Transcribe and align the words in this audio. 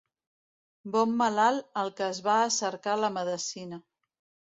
Bon 0.95 1.13
malalt 1.19 1.79
el 1.83 1.93
que 2.01 2.09
es 2.17 2.25
va 2.31 2.41
a 2.41 2.51
cercar 2.59 2.99
la 3.07 3.15
medecina. 3.23 3.85